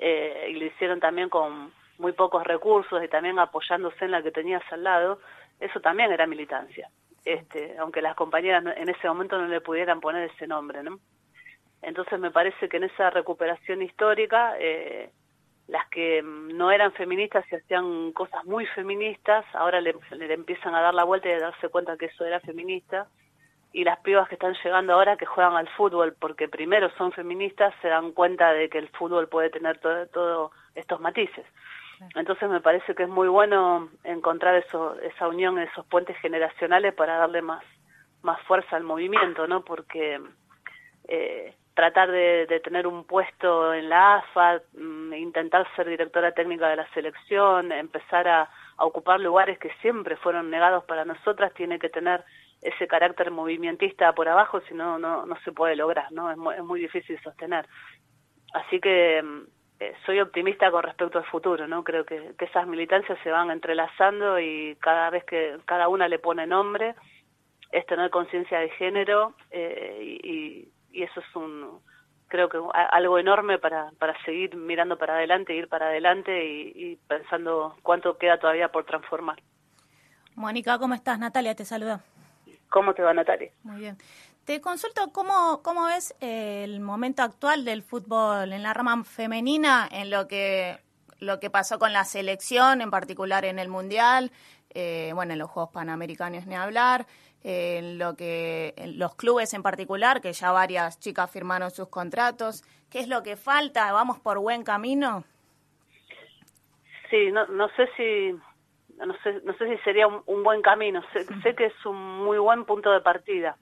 eh, 0.00 0.48
y 0.50 0.54
lo 0.54 0.64
hicieron 0.66 0.98
también 0.98 1.28
con 1.28 1.72
muy 1.98 2.12
pocos 2.12 2.44
recursos 2.44 3.02
y 3.02 3.08
también 3.08 3.38
apoyándose 3.38 4.04
en 4.04 4.10
la 4.10 4.22
que 4.22 4.30
tenías 4.30 4.62
al 4.70 4.84
lado, 4.84 5.20
eso 5.60 5.80
también 5.80 6.12
era 6.12 6.26
militancia. 6.26 6.88
Este, 7.24 7.76
aunque 7.78 8.02
las 8.02 8.14
compañeras 8.14 8.64
en 8.76 8.88
ese 8.88 9.08
momento 9.08 9.36
no 9.38 9.48
le 9.48 9.60
pudieran 9.60 10.00
poner 10.00 10.30
ese 10.30 10.46
nombre, 10.46 10.82
¿no? 10.82 11.00
Entonces 11.82 12.18
me 12.18 12.30
parece 12.30 12.68
que 12.68 12.76
en 12.76 12.84
esa 12.84 13.10
recuperación 13.10 13.82
histórica, 13.82 14.54
eh, 14.58 15.10
las 15.68 15.88
que 15.88 16.22
no 16.22 16.70
eran 16.70 16.92
feministas 16.92 17.44
y 17.50 17.56
hacían 17.56 18.12
cosas 18.12 18.44
muy 18.44 18.66
feministas, 18.66 19.44
ahora 19.54 19.80
le, 19.80 19.94
le, 20.12 20.34
empiezan 20.34 20.74
a 20.74 20.80
dar 20.80 20.94
la 20.94 21.04
vuelta 21.04 21.28
y 21.28 21.32
a 21.32 21.40
darse 21.40 21.68
cuenta 21.68 21.96
que 21.96 22.06
eso 22.06 22.24
era 22.24 22.40
feminista, 22.40 23.08
y 23.72 23.84
las 23.84 23.98
pibas 24.00 24.28
que 24.28 24.36
están 24.36 24.54
llegando 24.64 24.94
ahora 24.94 25.16
que 25.16 25.26
juegan 25.26 25.54
al 25.54 25.68
fútbol 25.70 26.16
porque 26.18 26.48
primero 26.48 26.88
son 26.96 27.12
feministas 27.12 27.74
se 27.82 27.88
dan 27.88 28.12
cuenta 28.12 28.52
de 28.52 28.70
que 28.70 28.78
el 28.78 28.88
fútbol 28.88 29.28
puede 29.28 29.50
tener 29.50 29.78
todos 29.78 30.10
todo 30.12 30.50
estos 30.74 31.00
matices. 31.00 31.44
Entonces 32.14 32.48
me 32.48 32.60
parece 32.60 32.94
que 32.94 33.04
es 33.04 33.08
muy 33.08 33.28
bueno 33.28 33.88
encontrar 34.04 34.56
eso, 34.56 34.98
esa 35.00 35.28
unión, 35.28 35.58
esos 35.58 35.86
puentes 35.86 36.16
generacionales 36.18 36.94
para 36.94 37.16
darle 37.16 37.42
más, 37.42 37.64
más 38.22 38.40
fuerza 38.42 38.76
al 38.76 38.84
movimiento, 38.84 39.46
¿no? 39.46 39.64
Porque 39.64 40.20
eh, 41.08 41.54
tratar 41.74 42.10
de, 42.10 42.60
tener 42.64 42.86
un 42.86 43.04
puesto 43.04 43.74
en 43.74 43.88
la 43.88 44.16
AFA, 44.16 44.62
mm, 44.74 45.12
intentar 45.12 45.66
ser 45.76 45.86
directora 45.86 46.32
técnica 46.32 46.68
de 46.68 46.76
la 46.76 46.88
selección, 46.94 47.70
empezar 47.70 48.26
a, 48.26 48.50
ocupar 48.78 49.20
lugares 49.20 49.58
que 49.58 49.70
siempre 49.80 50.16
fueron 50.16 50.50
negados 50.50 50.84
para 50.84 51.06
nosotras, 51.06 51.54
tiene 51.54 51.78
que 51.78 51.88
tener 51.88 52.22
ese 52.60 52.86
carácter 52.86 53.30
movimentista 53.30 54.12
por 54.12 54.28
abajo, 54.28 54.60
si 54.68 54.74
no, 54.74 54.98
no, 54.98 55.26
se 55.44 55.52
puede 55.52 55.76
lograr, 55.76 56.12
¿no? 56.12 56.30
Es 56.30 56.36
muy, 56.36 56.54
es 56.54 56.62
muy 56.62 56.80
difícil 56.80 57.18
sostener. 57.22 57.66
Así 58.52 58.78
que 58.78 59.22
mm, 59.22 59.55
eh, 59.78 59.94
soy 60.06 60.20
optimista 60.20 60.70
con 60.70 60.82
respecto 60.82 61.18
al 61.18 61.26
futuro, 61.26 61.66
¿no? 61.66 61.84
Creo 61.84 62.04
que, 62.04 62.32
que, 62.38 62.44
esas 62.46 62.66
militancias 62.66 63.18
se 63.22 63.30
van 63.30 63.50
entrelazando 63.50 64.40
y 64.40 64.76
cada 64.80 65.10
vez 65.10 65.24
que 65.24 65.58
cada 65.66 65.88
una 65.88 66.08
le 66.08 66.18
pone 66.18 66.46
nombre, 66.46 66.94
es 67.72 67.84
tener 67.86 68.10
conciencia 68.10 68.58
de 68.58 68.70
género 68.70 69.34
eh, 69.50 70.18
y, 70.22 70.68
y, 70.92 71.02
eso 71.02 71.20
es 71.20 71.36
un, 71.36 71.80
creo 72.28 72.48
que 72.48 72.58
algo 72.72 73.18
enorme 73.18 73.58
para, 73.58 73.90
para 73.98 74.18
seguir 74.24 74.56
mirando 74.56 74.96
para 74.96 75.16
adelante, 75.16 75.54
ir 75.54 75.68
para 75.68 75.88
adelante 75.88 76.46
y, 76.46 76.72
y 76.74 76.96
pensando 77.08 77.76
cuánto 77.82 78.16
queda 78.16 78.38
todavía 78.38 78.68
por 78.68 78.84
transformar. 78.84 79.36
Mónica, 80.34 80.78
¿cómo 80.78 80.94
estás? 80.94 81.18
Natalia 81.18 81.54
te 81.54 81.64
saluda. 81.64 82.00
¿Cómo 82.70 82.94
te 82.94 83.02
va, 83.02 83.12
Natalia? 83.12 83.50
Muy 83.62 83.80
bien. 83.80 83.96
Te 84.46 84.60
consulto 84.60 85.10
cómo, 85.12 85.60
cómo 85.64 85.86
ves 85.86 86.14
el 86.20 86.78
momento 86.78 87.24
actual 87.24 87.64
del 87.64 87.82
fútbol 87.82 88.52
en 88.52 88.62
la 88.62 88.72
rama 88.72 89.02
femenina, 89.02 89.88
en 89.90 90.08
lo 90.08 90.28
que, 90.28 90.78
lo 91.18 91.40
que 91.40 91.50
pasó 91.50 91.80
con 91.80 91.92
la 91.92 92.04
selección, 92.04 92.80
en 92.80 92.92
particular 92.92 93.44
en 93.44 93.58
el 93.58 93.68
Mundial, 93.68 94.30
eh, 94.70 95.10
bueno, 95.16 95.32
en 95.32 95.40
los 95.40 95.50
Juegos 95.50 95.72
Panamericanos 95.72 96.46
ni 96.46 96.54
hablar, 96.54 97.06
en 97.42 97.98
lo 97.98 98.14
que 98.14 98.72
en 98.76 99.00
los 99.00 99.16
clubes 99.16 99.52
en 99.52 99.64
particular, 99.64 100.20
que 100.20 100.32
ya 100.32 100.52
varias 100.52 101.00
chicas 101.00 101.28
firmaron 101.28 101.72
sus 101.72 101.88
contratos. 101.88 102.62
¿Qué 102.88 103.00
es 103.00 103.08
lo 103.08 103.24
que 103.24 103.34
falta? 103.34 103.90
¿Vamos 103.90 104.20
por 104.20 104.38
buen 104.38 104.62
camino? 104.62 105.24
Sí, 107.10 107.32
no, 107.32 107.48
no 107.48 107.68
sé 107.70 107.88
si 107.96 108.32
no 109.04 109.12
sé, 109.24 109.40
no 109.44 109.54
sé 109.54 109.76
si 109.76 109.82
sería 109.82 110.06
un, 110.06 110.42
buen 110.44 110.62
camino, 110.62 111.02
sé, 111.12 111.54
que 111.56 111.66
es 111.66 111.84
un 111.84 112.24
muy 112.24 112.38
buen 112.38 112.64
punto 112.64 112.92
de 112.92 113.00
partida, 113.00 113.56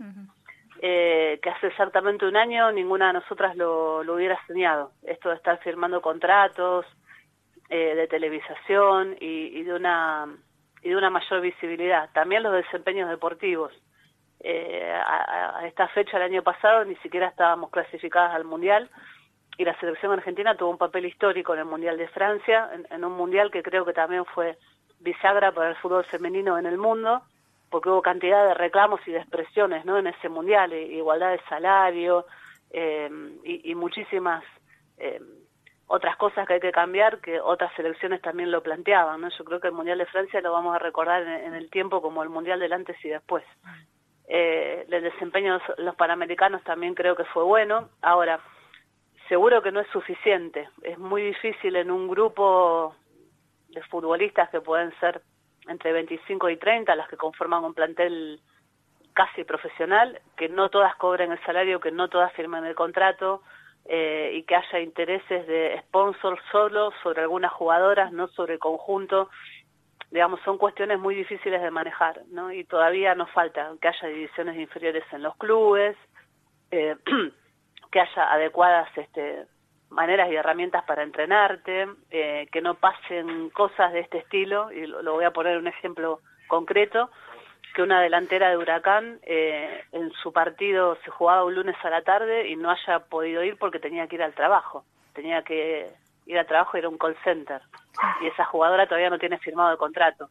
eh, 0.86 1.40
que 1.42 1.48
hace 1.48 1.68
exactamente 1.68 2.26
un 2.26 2.36
año 2.36 2.70
ninguna 2.70 3.06
de 3.06 3.14
nosotras 3.14 3.56
lo, 3.56 4.00
hubiera 4.00 4.38
soñado, 4.46 4.92
esto 5.02 5.30
de 5.30 5.36
estar 5.36 5.58
firmando 5.60 6.02
contratos 6.02 6.84
eh, 7.70 7.94
de 7.94 8.06
televisación 8.06 9.16
y, 9.18 9.62
de 9.62 9.72
una 9.72 10.28
y 10.82 10.90
de 10.90 10.96
una 10.96 11.08
mayor 11.08 11.40
visibilidad, 11.40 12.10
también 12.12 12.42
los 12.42 12.52
desempeños 12.52 13.08
deportivos. 13.08 13.72
Eh, 14.40 14.92
a, 14.94 15.62
esta 15.66 15.88
fecha, 15.88 16.18
el 16.18 16.24
año 16.24 16.42
pasado, 16.42 16.84
ni 16.84 16.96
siquiera 16.96 17.28
estábamos 17.28 17.70
clasificadas 17.70 18.34
al 18.34 18.44
Mundial 18.44 18.90
y 19.56 19.64
la 19.64 19.80
selección 19.80 20.12
argentina 20.12 20.54
tuvo 20.54 20.68
un 20.68 20.76
papel 20.76 21.06
histórico 21.06 21.54
en 21.54 21.60
el 21.60 21.64
Mundial 21.64 21.96
de 21.96 22.08
Francia, 22.08 22.68
en 22.90 23.04
un 23.06 23.12
Mundial 23.12 23.50
que 23.50 23.62
creo 23.62 23.86
que 23.86 23.94
también 23.94 24.26
fue 24.26 24.58
bisagra 25.00 25.50
para 25.52 25.70
el 25.70 25.76
fútbol 25.76 26.04
femenino 26.04 26.58
en 26.58 26.66
el 26.66 26.76
mundo, 26.76 27.22
porque 27.70 27.90
hubo 27.90 28.02
cantidad 28.02 28.46
de 28.46 28.54
reclamos 28.54 29.00
y 29.06 29.12
de 29.12 29.18
expresiones 29.18 29.84
¿no? 29.84 29.98
en 29.98 30.06
ese 30.06 30.28
mundial, 30.28 30.72
igualdad 30.72 31.32
de 31.32 31.40
salario 31.48 32.26
eh, 32.70 33.10
y, 33.44 33.74
muchísimas 33.74 34.44
eh, 34.98 35.20
otras 35.86 36.16
cosas 36.16 36.46
que 36.46 36.54
hay 36.54 36.60
que 36.60 36.72
cambiar, 36.72 37.20
que 37.20 37.40
otras 37.40 37.72
selecciones 37.74 38.20
también 38.22 38.50
lo 38.50 38.62
planteaban. 38.62 39.20
¿no? 39.20 39.28
Yo 39.28 39.44
creo 39.44 39.60
que 39.60 39.68
el 39.68 39.74
Mundial 39.74 39.98
de 39.98 40.06
Francia 40.06 40.40
lo 40.40 40.52
vamos 40.52 40.74
a 40.74 40.78
recordar 40.78 41.22
en, 41.22 41.54
el 41.54 41.70
tiempo 41.70 42.00
como 42.00 42.22
el 42.22 42.30
Mundial 42.30 42.58
del 42.60 42.72
antes 42.72 42.96
y 43.04 43.08
después. 43.08 43.44
Eh, 44.26 44.86
el 44.88 45.02
desempeño 45.02 45.58
de 45.58 45.82
los 45.84 45.94
panamericanos 45.96 46.62
también 46.64 46.94
creo 46.94 47.14
que 47.14 47.24
fue 47.24 47.44
bueno. 47.44 47.90
Ahora, 48.00 48.40
seguro 49.28 49.62
que 49.62 49.72
no 49.72 49.80
es 49.80 49.88
suficiente. 49.88 50.68
Es 50.82 50.98
muy 50.98 51.22
difícil 51.22 51.76
en 51.76 51.90
un 51.90 52.08
grupo 52.08 52.94
de 53.68 53.82
futbolistas 53.82 54.48
que 54.50 54.60
pueden 54.60 54.92
ser 55.00 55.20
entre 55.68 55.92
25 55.92 56.50
y 56.50 56.56
30, 56.56 56.94
las 56.96 57.08
que 57.08 57.16
conforman 57.16 57.64
un 57.64 57.74
plantel 57.74 58.40
casi 59.14 59.44
profesional, 59.44 60.20
que 60.36 60.48
no 60.48 60.68
todas 60.68 60.94
cobren 60.96 61.32
el 61.32 61.42
salario, 61.44 61.80
que 61.80 61.92
no 61.92 62.08
todas 62.08 62.32
firmen 62.32 62.64
el 62.64 62.74
contrato 62.74 63.42
eh, 63.86 64.32
y 64.34 64.42
que 64.42 64.56
haya 64.56 64.80
intereses 64.80 65.46
de 65.46 65.78
sponsor 65.84 66.38
solo 66.50 66.92
sobre 67.02 67.22
algunas 67.22 67.52
jugadoras, 67.52 68.12
no 68.12 68.28
sobre 68.28 68.54
el 68.54 68.58
conjunto. 68.58 69.30
Digamos, 70.10 70.40
son 70.44 70.58
cuestiones 70.58 70.98
muy 70.98 71.14
difíciles 71.14 71.62
de 71.62 71.70
manejar, 71.70 72.22
¿no? 72.30 72.52
Y 72.52 72.64
todavía 72.64 73.14
nos 73.14 73.30
falta 73.30 73.72
que 73.80 73.88
haya 73.88 74.08
divisiones 74.08 74.56
inferiores 74.56 75.04
en 75.12 75.22
los 75.22 75.36
clubes, 75.36 75.96
eh, 76.70 76.96
que 77.90 78.00
haya 78.00 78.32
adecuadas 78.32 78.88
este, 78.96 79.46
maneras 79.94 80.30
y 80.30 80.34
herramientas 80.34 80.84
para 80.84 81.02
entrenarte, 81.02 81.86
eh, 82.10 82.48
que 82.52 82.60
no 82.60 82.74
pasen 82.74 83.48
cosas 83.50 83.92
de 83.92 84.00
este 84.00 84.18
estilo, 84.18 84.70
y 84.72 84.86
lo, 84.86 85.14
voy 85.14 85.24
a 85.24 85.30
poner 85.30 85.56
un 85.56 85.68
ejemplo 85.68 86.20
concreto, 86.48 87.10
que 87.74 87.82
una 87.82 88.00
delantera 88.02 88.50
de 88.50 88.56
Huracán 88.56 89.18
eh, 89.22 89.84
en 89.92 90.12
su 90.12 90.32
partido 90.32 90.96
se 91.04 91.10
jugaba 91.10 91.44
un 91.44 91.54
lunes 91.54 91.76
a 91.82 91.90
la 91.90 92.02
tarde 92.02 92.48
y 92.48 92.56
no 92.56 92.70
haya 92.70 93.00
podido 93.00 93.42
ir 93.42 93.56
porque 93.58 93.80
tenía 93.80 94.06
que 94.06 94.16
ir 94.16 94.22
al 94.22 94.34
trabajo, 94.34 94.84
tenía 95.12 95.42
que 95.42 95.88
ir 96.26 96.38
al 96.38 96.46
trabajo 96.46 96.76
y 96.76 96.80
era 96.80 96.88
un 96.88 96.98
call 96.98 97.16
center, 97.24 97.62
y 98.20 98.26
esa 98.26 98.44
jugadora 98.44 98.86
todavía 98.86 99.10
no 99.10 99.18
tiene 99.18 99.38
firmado 99.38 99.72
el 99.72 99.78
contrato. 99.78 100.28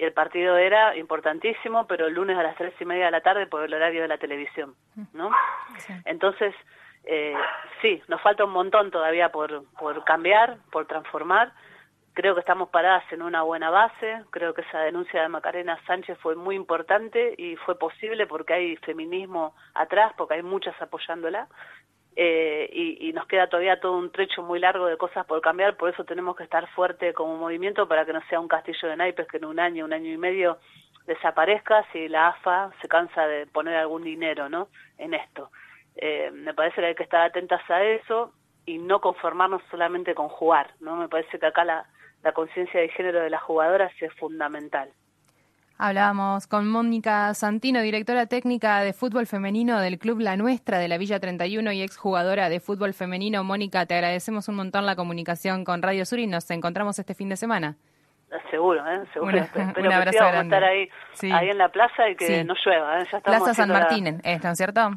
Y 0.00 0.04
el 0.04 0.14
partido 0.14 0.56
era 0.56 0.96
importantísimo, 0.96 1.86
pero 1.86 2.06
el 2.06 2.14
lunes 2.14 2.38
a 2.38 2.42
las 2.42 2.56
tres 2.56 2.72
y 2.80 2.86
media 2.86 3.04
de 3.04 3.10
la 3.10 3.20
tarde 3.20 3.46
por 3.46 3.62
el 3.62 3.74
horario 3.74 4.00
de 4.00 4.08
la 4.08 4.16
televisión, 4.16 4.74
¿no? 5.12 5.30
Entonces, 6.06 6.54
eh, 7.04 7.34
sí, 7.82 8.02
nos 8.08 8.22
falta 8.22 8.46
un 8.46 8.50
montón 8.52 8.90
todavía 8.90 9.30
por, 9.30 9.66
por 9.78 10.02
cambiar, 10.04 10.56
por 10.72 10.86
transformar. 10.86 11.52
Creo 12.14 12.32
que 12.34 12.40
estamos 12.40 12.70
paradas 12.70 13.04
en 13.12 13.20
una 13.20 13.42
buena 13.42 13.68
base. 13.68 14.24
Creo 14.30 14.54
que 14.54 14.62
esa 14.62 14.80
denuncia 14.80 15.20
de 15.20 15.28
Macarena 15.28 15.78
Sánchez 15.86 16.16
fue 16.20 16.34
muy 16.34 16.56
importante 16.56 17.34
y 17.36 17.56
fue 17.56 17.78
posible 17.78 18.26
porque 18.26 18.54
hay 18.54 18.76
feminismo 18.76 19.54
atrás, 19.74 20.14
porque 20.16 20.36
hay 20.36 20.42
muchas 20.42 20.80
apoyándola. 20.80 21.46
Eh, 22.16 22.68
y, 22.72 23.08
y, 23.08 23.12
nos 23.12 23.26
queda 23.26 23.46
todavía 23.46 23.80
todo 23.80 23.96
un 23.96 24.10
trecho 24.10 24.42
muy 24.42 24.58
largo 24.58 24.86
de 24.86 24.96
cosas 24.96 25.24
por 25.26 25.40
cambiar, 25.40 25.76
por 25.76 25.90
eso 25.90 26.04
tenemos 26.04 26.36
que 26.36 26.42
estar 26.42 26.68
fuerte 26.70 27.14
como 27.14 27.36
movimiento 27.36 27.86
para 27.86 28.04
que 28.04 28.12
no 28.12 28.20
sea 28.28 28.40
un 28.40 28.48
castillo 28.48 28.88
de 28.88 28.96
naipes 28.96 29.28
que 29.28 29.36
en 29.36 29.44
un 29.44 29.60
año, 29.60 29.84
un 29.84 29.92
año 29.92 30.12
y 30.12 30.18
medio 30.18 30.58
desaparezca 31.06 31.84
si 31.92 32.08
la 32.08 32.28
AFA 32.28 32.72
se 32.80 32.88
cansa 32.88 33.26
de 33.26 33.46
poner 33.46 33.76
algún 33.76 34.02
dinero 34.02 34.48
¿no? 34.48 34.68
en 34.98 35.14
esto. 35.14 35.50
Eh, 35.96 36.30
me 36.32 36.54
parece 36.54 36.80
que 36.80 36.86
hay 36.86 36.94
que 36.94 37.02
estar 37.02 37.22
atentas 37.22 37.62
a 37.68 37.82
eso 37.82 38.32
y 38.64 38.78
no 38.78 39.00
conformarnos 39.00 39.62
solamente 39.70 40.14
con 40.14 40.28
jugar, 40.28 40.70
¿no? 40.80 40.96
Me 40.96 41.08
parece 41.08 41.38
que 41.38 41.46
acá 41.46 41.64
la, 41.64 41.86
conciencia 42.34 42.80
de 42.80 42.90
género 42.90 43.20
de 43.20 43.30
las 43.30 43.42
jugadoras 43.42 43.92
es 44.00 44.12
fundamental. 44.14 44.92
Hablábamos 45.82 46.46
con 46.46 46.68
Mónica 46.68 47.32
Santino, 47.32 47.80
directora 47.80 48.26
técnica 48.26 48.82
de 48.82 48.92
fútbol 48.92 49.26
femenino 49.26 49.80
del 49.80 49.98
Club 49.98 50.20
La 50.20 50.36
Nuestra 50.36 50.78
de 50.78 50.88
la 50.88 50.98
Villa 50.98 51.18
31 51.20 51.72
y 51.72 51.80
exjugadora 51.80 52.50
de 52.50 52.60
fútbol 52.60 52.92
femenino. 52.92 53.44
Mónica, 53.44 53.86
te 53.86 53.94
agradecemos 53.94 54.46
un 54.48 54.56
montón 54.56 54.84
la 54.84 54.94
comunicación 54.94 55.64
con 55.64 55.80
Radio 55.80 56.04
Sur 56.04 56.18
y 56.18 56.26
nos 56.26 56.50
encontramos 56.50 56.98
este 56.98 57.14
fin 57.14 57.30
de 57.30 57.36
semana. 57.36 57.76
Seguro, 58.50 58.86
¿eh? 58.86 59.06
seguro. 59.14 59.38
Espero 59.38 59.88
un 59.88 59.92
abrazo 59.94 60.18
que 60.18 60.32
sí, 60.32 60.44
estar 60.44 60.64
ahí, 60.64 60.90
ahí 61.32 61.48
en 61.48 61.56
la 61.56 61.70
plaza 61.70 62.10
y 62.10 62.14
que 62.14 62.44
no 62.44 62.54
llueva. 62.62 63.00
¿eh? 63.00 63.06
Ya 63.10 63.20
plaza 63.20 63.54
San 63.54 63.70
Martín, 63.70 64.20
¿están 64.22 64.56
cierto? 64.56 64.90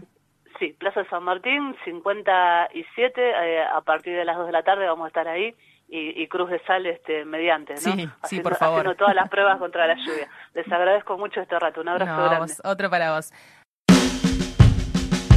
Sí, 0.60 0.76
Plaza 0.78 1.06
San 1.06 1.24
Martín, 1.24 1.78
57, 1.86 3.22
eh, 3.22 3.64
a 3.64 3.80
partir 3.80 4.18
de 4.18 4.26
las 4.26 4.36
2 4.36 4.48
de 4.48 4.52
la 4.52 4.64
tarde 4.64 4.86
vamos 4.86 5.06
a 5.06 5.08
estar 5.08 5.30
ahí 5.30 5.56
y, 5.96 6.28
Cruz 6.28 6.50
de 6.50 6.60
Sal 6.66 6.88
este, 6.88 7.24
mediante, 7.24 7.76
¿no? 7.76 7.80
Sí, 7.80 8.10
sí, 8.24 8.40
por 8.40 8.56
favor. 8.56 8.80
Haciendo 8.80 8.98
todas 8.98 9.14
las 9.14 9.30
pruebas 9.30 9.60
contra 9.60 9.86
la 9.86 9.94
lluvia. 9.96 10.28
Les 10.56 10.66
agradezco 10.72 11.16
mucho 11.18 11.42
este 11.42 11.60
rato. 11.60 11.82
Un 11.82 11.90
abrazo 11.90 12.30
grande. 12.30 12.52
otro 12.64 12.90
para 12.90 13.14
vos. 13.16 13.32